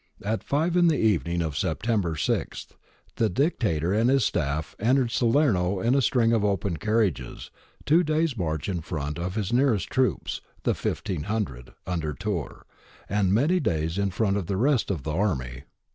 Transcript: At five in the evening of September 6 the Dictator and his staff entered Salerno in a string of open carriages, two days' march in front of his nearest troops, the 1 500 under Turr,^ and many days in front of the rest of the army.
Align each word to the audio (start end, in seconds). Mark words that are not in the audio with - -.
At 0.23 0.43
five 0.43 0.75
in 0.75 0.87
the 0.87 0.97
evening 0.97 1.43
of 1.43 1.55
September 1.55 2.15
6 2.15 2.69
the 3.17 3.29
Dictator 3.29 3.93
and 3.93 4.09
his 4.09 4.25
staff 4.25 4.75
entered 4.79 5.11
Salerno 5.11 5.79
in 5.79 5.93
a 5.93 6.01
string 6.01 6.33
of 6.33 6.43
open 6.43 6.77
carriages, 6.77 7.51
two 7.85 8.03
days' 8.03 8.35
march 8.35 8.67
in 8.67 8.81
front 8.81 9.19
of 9.19 9.35
his 9.35 9.53
nearest 9.53 9.91
troops, 9.91 10.41
the 10.63 10.73
1 10.73 10.95
500 10.95 11.73
under 11.85 12.15
Turr,^ 12.15 12.63
and 13.07 13.31
many 13.31 13.59
days 13.59 13.99
in 13.99 14.09
front 14.09 14.37
of 14.37 14.47
the 14.47 14.57
rest 14.57 14.89
of 14.89 15.03
the 15.03 15.13
army. 15.13 15.65